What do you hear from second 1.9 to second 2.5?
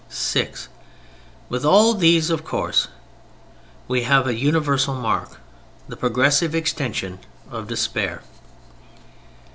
these of